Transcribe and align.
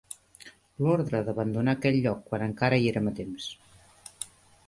L'ordre, 0.85 1.19
d'abandonar 1.27 1.75
aquell 1.77 1.99
lloc 2.07 2.23
quan 2.31 2.45
encara 2.47 2.79
hi 2.85 2.89
érem 2.93 3.09
a 3.11 3.13
temps 3.21 3.51